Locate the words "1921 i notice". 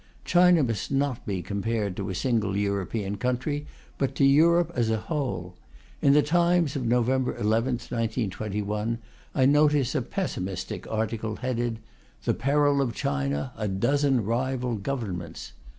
7.75-9.93